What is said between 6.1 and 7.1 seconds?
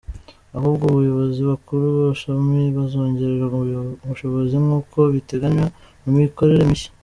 mikorere mishya.